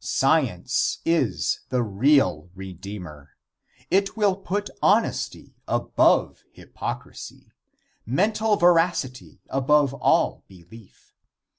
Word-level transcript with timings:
Science 0.00 0.98
is 1.02 1.60
the 1.70 1.82
real 1.82 2.50
redeemer. 2.54 3.38
It 3.90 4.18
will 4.18 4.36
put 4.36 4.68
honesty 4.82 5.54
above 5.66 6.44
hypocrisy; 6.52 7.50
mental 8.04 8.56
veracity 8.56 9.40
above 9.48 9.94
all 9.94 10.44
belief. 10.46 11.14